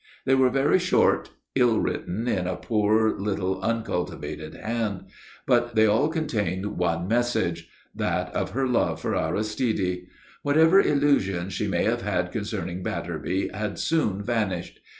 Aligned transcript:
They 0.25 0.33
were 0.33 0.49
very 0.49 0.79
short, 0.79 1.29
ill 1.53 1.79
written 1.79 2.27
in 2.27 2.47
a 2.47 2.55
poor 2.55 3.11
little 3.19 3.61
uncultivated 3.61 4.55
hand. 4.55 5.05
But 5.45 5.75
they 5.75 5.85
all 5.85 6.07
contained 6.07 6.75
one 6.79 7.07
message, 7.07 7.69
that 7.93 8.33
of 8.33 8.49
her 8.49 8.65
love 8.65 8.99
for 8.99 9.15
Aristide. 9.15 10.07
Whatever 10.41 10.81
illusions 10.81 11.53
she 11.53 11.67
may 11.67 11.83
have 11.83 12.01
had 12.01 12.31
concerning 12.31 12.81
Batterby 12.81 13.49
had 13.53 13.77
soon 13.77 14.23
vanished. 14.23 14.79